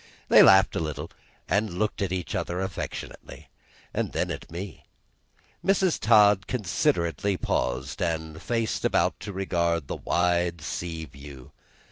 [0.29, 1.11] They laughed a little,
[1.47, 3.49] and looked at each other affectionately,
[3.93, 4.85] and then at me.
[5.63, 5.99] Mrs.
[5.99, 11.51] Todd considerately paused, and faced about to regard the wide sea view.